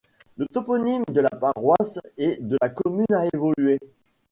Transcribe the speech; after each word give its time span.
Le 0.37 0.47
toponyme 0.51 1.03
de 1.11 1.21
la 1.21 1.29
paroisse 1.29 1.99
et 2.17 2.37
de 2.41 2.57
la 2.59 2.69
commune 2.69 3.05
a 3.13 3.27
évolué. 3.31 3.77